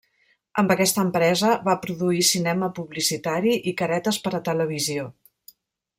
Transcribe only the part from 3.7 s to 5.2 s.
i caretes per a televisió.